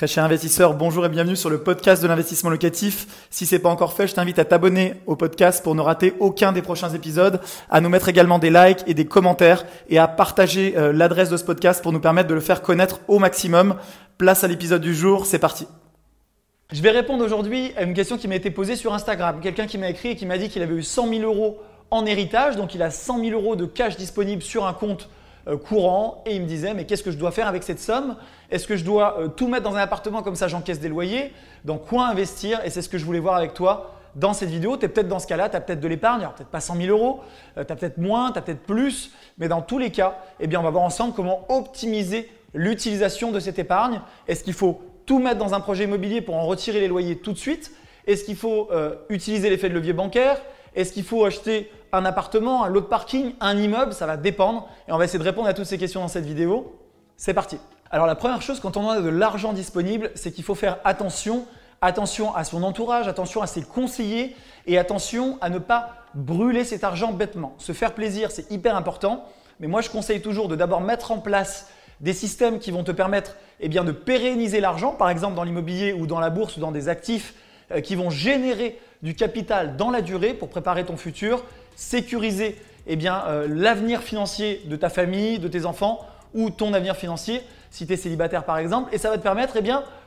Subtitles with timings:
[0.00, 3.28] Très cher investisseur, bonjour et bienvenue sur le podcast de l'investissement locatif.
[3.28, 6.52] Si c'est pas encore fait, je t'invite à t'abonner au podcast pour ne rater aucun
[6.52, 10.72] des prochains épisodes, à nous mettre également des likes et des commentaires et à partager
[10.78, 13.76] euh, l'adresse de ce podcast pour nous permettre de le faire connaître au maximum.
[14.16, 15.68] Place à l'épisode du jour, c'est parti.
[16.72, 19.40] Je vais répondre aujourd'hui à une question qui m'a été posée sur Instagram.
[19.42, 21.58] Quelqu'un qui m'a écrit et qui m'a dit qu'il avait eu 100 000 euros
[21.90, 25.10] en héritage, donc il a 100 000 euros de cash disponible sur un compte
[25.56, 28.16] courant et il me disait mais qu'est-ce que je dois faire avec cette somme?
[28.50, 31.32] Est-ce que je dois euh, tout mettre dans un appartement comme ça j'encaisse des loyers?
[31.64, 32.60] Dans quoi investir?
[32.64, 34.76] Et c'est ce que je voulais voir avec toi dans cette vidéo.
[34.76, 36.88] Tu es peut-être dans ce cas-là, tu as peut-être de l'épargne, peut-être pas 100 000
[36.88, 37.20] euros,
[37.56, 40.46] euh, tu as peut-être moins, tu as peut-être plus, mais dans tous les cas, eh
[40.46, 44.00] bien, on va voir ensemble comment optimiser l'utilisation de cette épargne.
[44.26, 47.32] Est-ce qu'il faut tout mettre dans un projet immobilier pour en retirer les loyers tout
[47.32, 47.72] de suite?
[48.06, 48.68] Est-ce qu'il faut
[49.08, 50.40] utiliser l'effet de levier bancaire?
[50.74, 54.68] Est-ce qu'il faut acheter un appartement, un lot de parking, un immeuble, ça va dépendre.
[54.88, 56.78] Et on va essayer de répondre à toutes ces questions dans cette vidéo.
[57.16, 57.58] C'est parti.
[57.90, 61.44] Alors la première chose quand on a de l'argent disponible, c'est qu'il faut faire attention,
[61.80, 64.36] attention à son entourage, attention à ses conseillers
[64.66, 67.54] et attention à ne pas brûler cet argent bêtement.
[67.58, 69.24] Se faire plaisir, c'est hyper important.
[69.58, 71.68] Mais moi, je conseille toujours de d'abord mettre en place
[72.00, 76.06] des systèmes qui vont te permettre eh de pérenniser l'argent, par exemple dans l'immobilier ou
[76.06, 77.34] dans la bourse ou dans des actifs
[77.84, 81.44] qui vont générer du capital dans la durée pour préparer ton futur
[81.80, 87.42] sécuriser eh euh, l'avenir financier de ta famille, de tes enfants ou ton avenir financier
[87.70, 88.94] si tu es célibataire par exemple.
[88.94, 89.62] Et ça va te permettre eh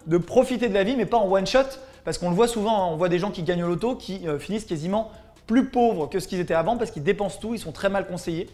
[0.05, 1.59] de profiter de la vie mais pas en one shot
[2.05, 4.27] parce qu'on le voit souvent, hein, on voit des gens qui gagnent au loto qui
[4.27, 5.11] euh, finissent quasiment
[5.47, 8.05] plus pauvres que ce qu'ils étaient avant parce qu'ils dépensent tout, ils sont très mal
[8.07, 8.49] conseillés.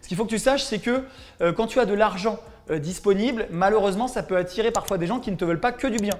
[0.00, 1.04] Ce qu'il faut que tu saches, c'est que
[1.40, 2.38] euh, quand tu as de l'argent
[2.70, 5.98] disponible, malheureusement, ça peut attirer parfois des gens qui ne te veulent pas que du
[5.98, 6.14] bien.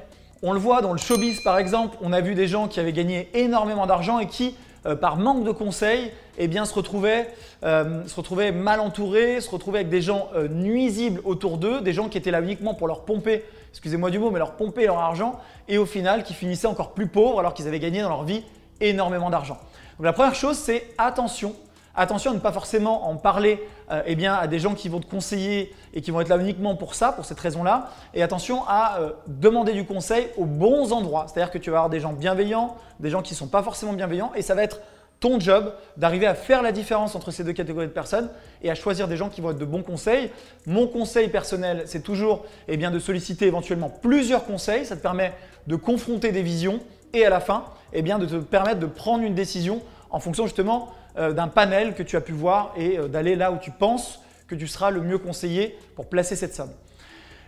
[0.44, 2.92] On le voit dans le showbiz par exemple, on a vu des gens qui avaient
[2.92, 8.04] gagné énormément d'argent et qui euh, par manque de conseils, eh bien, se retrouvaient, euh,
[8.08, 12.08] se retrouvaient mal entourés, se retrouvaient avec des gens euh, nuisibles autour d'eux, des gens
[12.08, 15.38] qui étaient là uniquement pour leur pomper, excusez-moi du mot, mais leur pomper leur argent,
[15.68, 18.42] et au final qui finissaient encore plus pauvres alors qu'ils avaient gagné dans leur vie
[18.80, 19.58] énormément d'argent.
[19.98, 21.54] Donc la première chose, c'est attention
[21.94, 25.06] Attention à ne pas forcément en parler euh, eh à des gens qui vont te
[25.06, 27.90] conseiller et qui vont être là uniquement pour ça, pour cette raison-là.
[28.14, 31.26] Et attention à euh, demander du conseil aux bons endroits.
[31.28, 33.92] C'est-à-dire que tu vas avoir des gens bienveillants, des gens qui ne sont pas forcément
[33.92, 34.32] bienveillants.
[34.34, 34.80] Et ça va être
[35.20, 38.28] ton job d'arriver à faire la différence entre ces deux catégories de personnes
[38.62, 40.30] et à choisir des gens qui vont être de bons conseils.
[40.66, 44.84] Mon conseil personnel, c'est toujours eh de solliciter éventuellement plusieurs conseils.
[44.84, 45.32] Ça te permet
[45.68, 46.80] de confronter des visions
[47.12, 50.88] et à la fin, eh de te permettre de prendre une décision en fonction justement
[51.16, 54.54] d'un panel que tu as pu voir et euh, d'aller là où tu penses que
[54.54, 56.70] tu seras le mieux conseillé pour placer cette somme.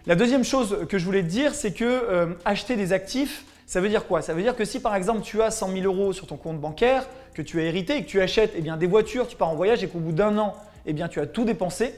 [0.06, 3.80] La deuxième chose que je voulais te dire, c'est que euh, acheter des actifs, ça
[3.80, 4.20] veut dire quoi?
[4.20, 6.60] Ça veut dire que si par exemple tu as 100 000 euros sur ton compte
[6.60, 9.54] bancaire, que tu as hérité et que tu achètes eh des voitures, tu pars en
[9.54, 10.54] voyage et qu'au bout d'un an,
[10.86, 11.94] eh bien, tu as tout dépensé,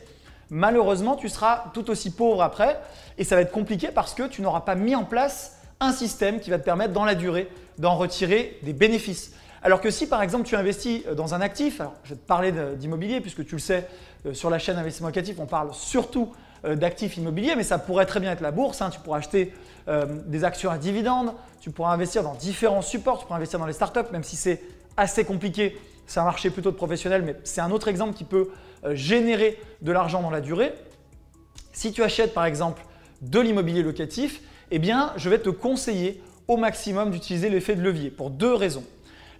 [0.50, 2.78] malheureusement tu seras tout aussi pauvre après
[3.18, 6.40] et ça va être compliqué parce que tu n'auras pas mis en place un système
[6.40, 7.48] qui va te permettre dans la durée
[7.78, 9.32] d'en retirer des bénéfices.
[9.66, 12.24] Alors que si par exemple tu investis euh, dans un actif, alors je vais te
[12.24, 13.88] parler d'immobilier puisque tu le sais,
[14.24, 16.32] euh, sur la chaîne Investissement Locatif, on parle surtout
[16.64, 18.80] euh, d'actifs immobiliers, mais ça pourrait très bien être la bourse.
[18.80, 18.90] Hein.
[18.90, 19.52] Tu pourras acheter
[20.26, 23.72] des actions à dividendes, tu pourras investir dans différents supports, tu pourras investir dans les
[23.72, 24.60] startups, même si c'est
[24.96, 25.78] assez compliqué.
[26.06, 28.48] C'est un marché plutôt de professionnels, mais c'est un autre exemple qui peut
[28.94, 30.74] générer de l'argent dans la durée.
[31.72, 32.84] Si tu achètes par exemple
[33.22, 34.40] de l'immobilier locatif,
[34.72, 38.84] eh bien, je vais te conseiller au maximum d'utiliser l'effet de levier pour deux raisons.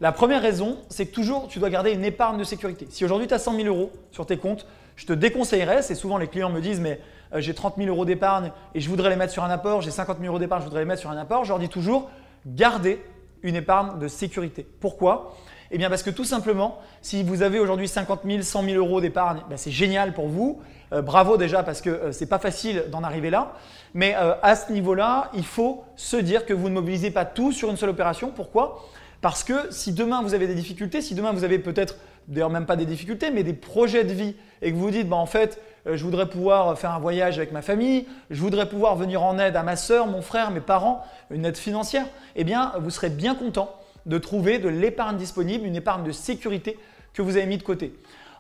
[0.01, 2.87] La première raison, c'est que toujours tu dois garder une épargne de sécurité.
[2.91, 6.19] Si aujourd'hui tu as 100 000 euros sur tes comptes, je te déconseillerais, c'est souvent
[6.19, 7.01] les clients me disent mais
[7.35, 9.91] euh, j'ai 30 000 euros d'épargne et je voudrais les mettre sur un apport, j'ai
[9.91, 12.11] 50 000 euros d'épargne, je voudrais les mettre sur un apport, je leur dis toujours
[12.45, 13.03] gardez
[13.43, 14.67] une épargne de sécurité.
[14.81, 15.35] Pourquoi?
[15.71, 19.01] Eh bien parce que tout simplement, si vous avez aujourd'hui 50 000, 100 000 euros
[19.01, 20.61] d'épargne, ben, c'est génial pour vous.
[20.93, 23.55] Euh, bravo déjà parce que euh, ce n'est pas facile d'en arriver là.
[23.95, 27.71] Mais à ce niveau-là, il faut se dire que vous ne mobilisez pas tout sur
[27.71, 28.31] une seule opération.
[28.31, 28.83] Pourquoi?
[29.21, 31.97] Parce que si demain vous avez des difficultés, si demain vous avez peut-être,
[32.29, 35.17] d'ailleurs même pas des difficultés, mais des projets de vie et que vous dites, bah,
[35.17, 38.97] en fait, euh, je voudrais pouvoir faire un voyage avec ma famille, je voudrais pouvoir
[38.97, 42.73] venir en aide à ma soeur, mon frère, mes parents, une aide financière, eh bien,
[42.81, 43.75] vous serez bien content
[44.07, 46.79] de trouver de l'épargne disponible, une épargne de sécurité
[47.13, 47.95] que vous avez mis de côté.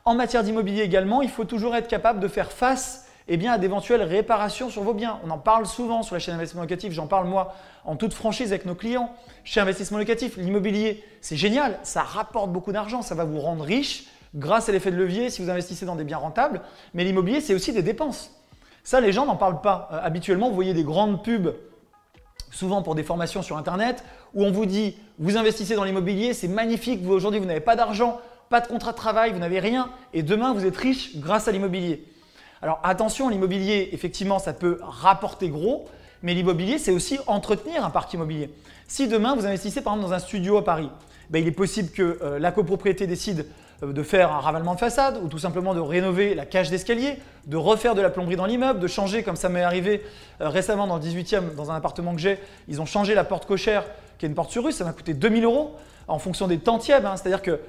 [0.05, 3.59] En matière d'immobilier également, il faut toujours être capable de faire face eh bien, à
[3.59, 5.19] d'éventuelles réparations sur vos biens.
[5.25, 8.53] On en parle souvent sur la chaîne Investissement Locatif, j'en parle moi en toute franchise
[8.53, 9.13] avec nos clients.
[9.45, 14.05] Chez Investissement Locatif, l'immobilier, c'est génial, ça rapporte beaucoup d'argent, ça va vous rendre riche
[14.35, 16.61] grâce à l'effet de levier si vous investissez dans des biens rentables,
[16.95, 18.33] mais l'immobilier, c'est aussi des dépenses.
[18.85, 19.89] Ça, les gens n'en parlent pas.
[19.93, 21.55] Euh, habituellement, vous voyez des grandes pubs
[22.53, 26.49] souvent pour des formations sur Internet, où on vous dit, vous investissez dans l'immobilier, c'est
[26.49, 29.91] magnifique, vous aujourd'hui vous n'avez pas d'argent, pas de contrat de travail, vous n'avez rien,
[30.15, 32.05] et demain vous êtes riche grâce à l'immobilier.
[32.67, 35.87] Alors attention, l'immobilier, effectivement, ça peut rapporter gros,
[36.25, 38.51] Mais l'immobilier, c'est aussi entretenir un parc immobilier.
[38.89, 40.91] Si demain, vous investissez par exemple dans un studio à Paris,
[41.31, 43.47] ben, il est possible que euh, la copropriété décide
[43.85, 47.19] euh, de faire un ravalement de façade ou tout simplement de rénover la cage d'escalier,
[47.47, 50.03] de refaire de la plomberie dans l'immeuble, de changer, comme ça m'est arrivé
[50.41, 52.37] euh, récemment dans le 18e, dans un appartement que j'ai,
[52.67, 53.85] ils ont changé la porte cochère
[54.19, 55.77] qui est une porte sur rue, ça m'a coûté 2000 euros
[56.09, 57.07] en fonction des tantièmes.
[57.07, 57.15] Hein.
[57.17, 57.61] C'est-à-dire que,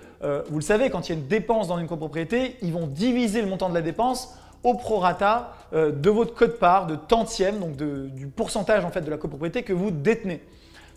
[0.50, 3.42] vous le savez, quand il y a une dépense dans une copropriété, ils vont diviser
[3.42, 8.86] le montant de la dépense au prorata de votre code-part, de tantième, donc du pourcentage
[8.86, 10.42] en fait de la copropriété que vous détenez.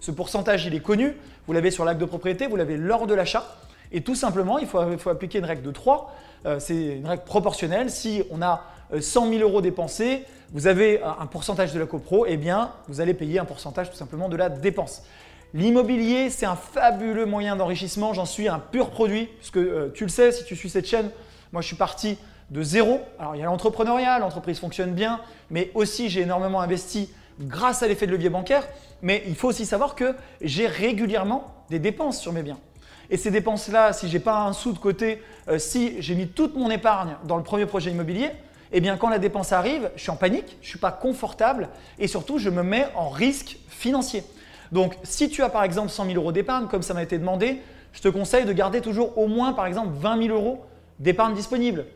[0.01, 1.15] Ce pourcentage, il est connu.
[1.47, 3.57] Vous l'avez sur l'acte de propriété, vous l'avez lors de l'achat.
[3.93, 6.15] Et tout simplement, il faut, appliquer une règle de 3.
[6.47, 7.91] Euh, c'est une règle proportionnelle.
[7.91, 8.65] Si on a
[8.99, 13.01] 100 euh, 000 euros dépensés, vous avez un pourcentage de la copro, eh bien, vous
[13.01, 15.03] allez payer un pourcentage tout simplement de la dépense.
[15.53, 18.15] L'immobilier, c'est un fabuleux moyen d'enrichissement.
[18.15, 21.11] J'en suis un pur produit, puisque euh, tu le sais, si tu suis cette chaîne,
[21.53, 22.17] moi je suis parti
[22.51, 23.01] de zéro.
[23.19, 25.21] Alors il y a l'entrepreneuriat, l'entreprise fonctionne bien,
[25.51, 27.11] mais aussi j'ai énormément investi
[27.41, 28.67] grâce à l'effet de levier bancaire.
[29.03, 32.59] Mais il faut aussi savoir que j'ai régulièrement des dépenses sur mes biens.
[33.09, 36.29] Et ces dépenses-là, si je n'ai pas un sou de côté, euh, si j'ai mis
[36.29, 38.31] toute mon épargne dans le premier projet immobilier,
[38.73, 41.69] eh bien quand la dépense arrive, je suis en panique, je ne suis pas confortable
[41.99, 44.23] et surtout je me mets en risque financier.
[44.71, 47.61] Donc si tu as par exemple 100 000 euros d'épargne, comme ça m'a été demandé,
[47.93, 50.65] je te conseille de garder toujours au moins par exemple 20 000 euros
[51.01, 51.87] d'épargne disponible.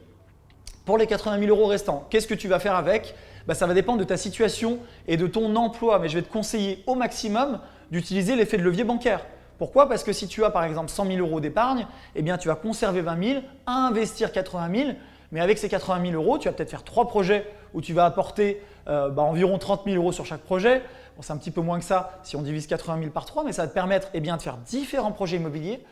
[0.84, 3.14] Pour les 80 000 euros restants, qu'est-ce que tu vas faire avec?
[3.46, 4.78] Bah, Ça va dépendre de ta situation
[5.08, 7.60] et de ton emploi, mais je vais te conseiller au maximum
[7.90, 9.24] d'utiliser l'effet de levier bancaire.
[9.56, 9.88] Pourquoi?
[9.88, 12.54] Parce que si tu as par exemple 100 000 euros d'épargne, eh bien tu vas
[12.54, 14.90] conserver 20 000, investir 80 000,
[15.32, 18.04] mais avec ces 80 000 euros, tu vas peut-être faire trois projets où tu vas
[18.04, 20.82] apporter euh, bah, environ 30 000 euros sur chaque projet.
[21.16, 23.44] Bon, c'est un petit peu moins que ça si on divise 80 000 par 3,
[23.44, 25.82] mais ça va te permettre eh bien, de faire différents projets immobiliers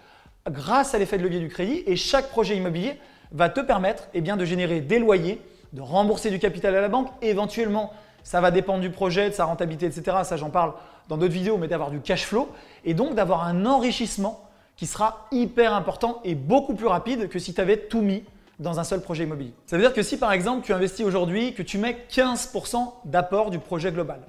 [0.50, 1.82] grâce à l'effet de levier du crédit.
[1.86, 2.98] Et chaque projet immobilier
[3.32, 5.40] va te permettre eh bien, de générer des loyers,
[5.72, 7.08] de rembourser du capital à la banque.
[7.22, 7.92] Éventuellement,
[8.22, 10.18] ça va dépendre du projet, de sa rentabilité, etc.
[10.24, 10.74] Ça, j'en parle
[11.08, 12.48] dans d'autres vidéos, mais d'avoir du cash flow
[12.84, 17.54] et donc d'avoir un enrichissement qui sera hyper important et beaucoup plus rapide que si
[17.54, 18.24] tu avais tout mis
[18.58, 19.52] dans un seul projet immobilier.
[19.66, 23.50] Ça veut dire que si par exemple tu investis aujourd'hui, que tu mets 15% d'apport
[23.50, 24.20] du projet global,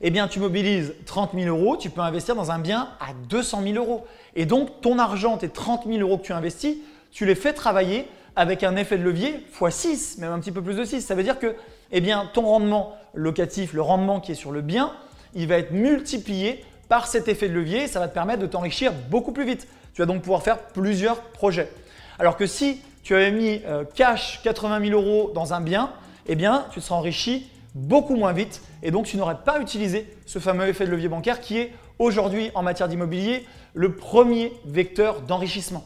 [0.00, 3.62] eh bien tu mobilises 30 000 euros, tu peux investir dans un bien à 200
[3.62, 4.04] 000 euros.
[4.34, 6.76] Et donc ton argent, tes 30 000 euros que tu investis,
[7.10, 10.62] tu les fais travailler avec un effet de levier x 6, même un petit peu
[10.62, 11.02] plus de 6.
[11.02, 11.54] Ça veut dire que
[11.92, 12.02] eh
[12.32, 14.92] ton rendement locatif, le rendement qui est sur le bien,
[15.34, 17.86] il va être multiplié par cet effet de levier.
[17.86, 19.68] Ça va te permettre de t'enrichir beaucoup plus vite.
[19.92, 21.70] Tu vas donc pouvoir faire plusieurs projets.
[22.18, 25.92] Alors que si tu avais mis euh, cash 80 000 euros dans un bien,
[26.26, 30.38] eh bien, tu seras enrichi beaucoup moins vite et donc tu n'aurais pas utilisé ce
[30.38, 35.84] fameux effet de levier bancaire qui est aujourd'hui en matière d'immobilier le premier vecteur d'enrichissement.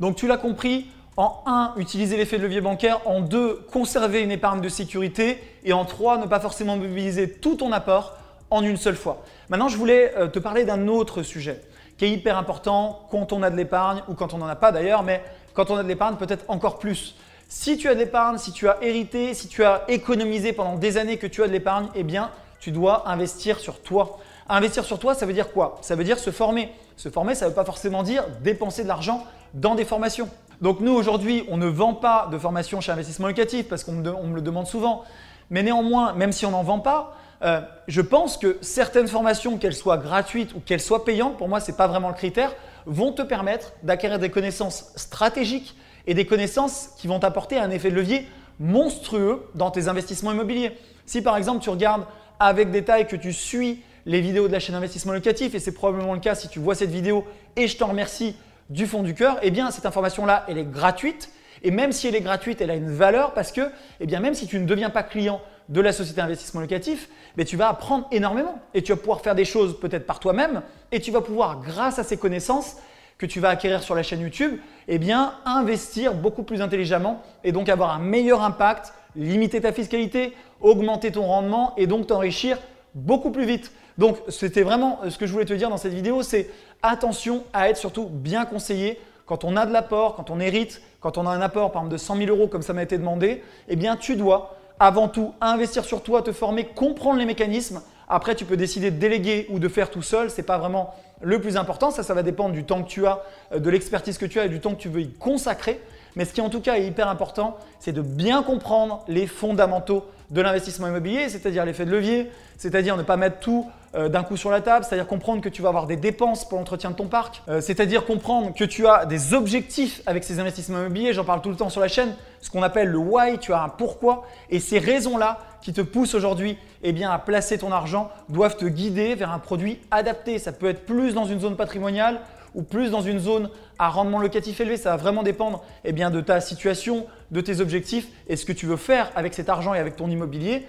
[0.00, 3.00] Donc tu l'as compris, en 1, utiliser l'effet de levier bancaire.
[3.06, 5.42] En 2, conserver une épargne de sécurité.
[5.64, 8.16] Et en 3, ne pas forcément mobiliser tout ton apport
[8.50, 9.22] en une seule fois.
[9.48, 11.60] Maintenant, je voulais euh, te parler d'un autre sujet
[11.96, 14.72] qui est hyper important quand on a de l'épargne ou quand on n'en a pas
[14.72, 15.22] d'ailleurs, mais
[15.54, 17.16] quand on a de l'épargne, peut-être encore plus.
[17.48, 20.96] Si tu as de l'épargne, si tu as hérité, si tu as économisé pendant des
[20.96, 24.18] années que tu as de l'épargne, eh bien, tu dois investir sur toi.
[24.48, 25.78] Investir sur toi, ça veut dire quoi?
[25.80, 26.72] Ça veut dire se former.
[26.96, 30.28] Se former, ça ne veut pas forcément dire dépenser de l'argent dans des formations.
[30.60, 34.34] Donc nous, aujourd'hui, on ne vend pas de formation chez Investissement Locatif parce qu'on me,
[34.34, 35.04] le demande souvent.
[35.50, 39.74] Mais néanmoins, même si on n'en vend pas, euh, je pense que certaines formations, qu'elles
[39.74, 42.52] soient gratuites ou qu'elles soient payantes, pour moi, ce n'est pas vraiment le critère,
[42.86, 45.76] vont te permettre d'acquérir des connaissances stratégiques
[46.06, 48.26] et des connaissances qui vont t'apporter un effet de levier
[48.60, 50.76] monstrueux dans tes investissements immobiliers.
[51.06, 52.04] Si par exemple tu regardes
[52.38, 56.14] avec détail que tu suis les vidéos de la chaîne Investissement Locatif, et c'est probablement
[56.14, 57.24] le cas si tu vois cette vidéo,
[57.56, 58.36] et je t'en remercie
[58.70, 61.30] du fond du cœur, eh bien cette information-là, elle est gratuite.
[61.62, 63.62] Et même si elle est gratuite, elle a une valeur parce que,
[64.00, 65.40] eh bien, même si tu ne deviens pas client
[65.70, 69.34] de la société d'investissement locatif, mais tu vas apprendre énormément et tu vas pouvoir faire
[69.34, 70.60] des choses peut-être par toi-même
[70.92, 72.76] et tu vas pouvoir, grâce à ces connaissances
[73.16, 77.52] que tu vas acquérir sur la chaîne YouTube, eh bien, investir beaucoup plus intelligemment et
[77.52, 82.58] donc avoir un meilleur impact, limiter ta fiscalité, augmenter ton rendement et donc t'enrichir
[82.94, 83.72] beaucoup plus vite.
[83.98, 86.50] Donc, c'était vraiment euh, ce que je voulais te dire dans cette vidéo, c'est
[86.82, 91.18] attention à être surtout bien conseillé quand on a de l'apport, quand on hérite, quand
[91.18, 93.42] on a un apport par exemple de 100 000 euros comme ça m'a été demandé,
[93.68, 97.80] eh bien tu dois avant tout investir sur toi, te former, comprendre les mécanismes.
[98.08, 100.30] Après, tu peux décider de déléguer ou de faire tout seul.
[100.30, 101.90] Ce n'est pas vraiment le plus important.
[101.90, 103.22] Ça, ça va dépendre du temps que tu as,
[103.52, 105.80] euh, de l'expertise que tu as et du temps que tu veux y consacrer.
[106.16, 110.04] Mais ce qui en tout cas est hyper important, c'est de bien comprendre les fondamentaux
[110.30, 114.36] de l'investissement immobilier, c'est-à-dire l'effet de levier, c'est-à-dire ne pas mettre tout euh, d'un coup
[114.36, 117.06] sur la table, c'est-à-dire comprendre que tu vas avoir des dépenses pour l'entretien de ton
[117.06, 121.42] parc, euh, c'est-à-dire comprendre que tu as des objectifs avec ces investissements immobiliers, j'en parle
[121.42, 124.24] tout le temps sur la chaîne, ce qu'on appelle le why, tu as un pourquoi,
[124.50, 129.14] et ces raisons-là qui te poussent aujourd'hui eh à placer ton argent doivent te guider
[129.14, 130.38] vers un produit adapté.
[130.38, 132.20] Ça peut être plus dans une zone patrimoniale
[132.54, 134.76] ou plus dans une zone à rendement locatif élevé.
[134.76, 138.52] Ça va vraiment dépendre eh bien, de ta situation, de tes objectifs et ce que
[138.52, 140.66] tu veux faire avec cet argent et avec ton immobilier.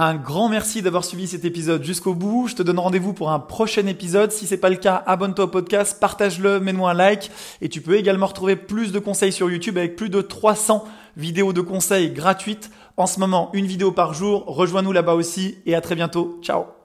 [0.00, 2.46] Un grand merci d'avoir suivi cet épisode jusqu'au bout.
[2.46, 4.30] Je te donne rendez-vous pour un prochain épisode.
[4.30, 7.32] Si ce n'est pas le cas, abonne-toi au podcast, partage-le, mets-moi un like.
[7.62, 10.84] Et tu peux également retrouver plus de conseils sur YouTube avec plus de 300
[11.16, 12.70] vidéos de conseils gratuites.
[12.96, 14.44] En ce moment, une vidéo par jour.
[14.46, 16.38] Rejoins-nous là-bas aussi et à très bientôt.
[16.42, 16.77] Ciao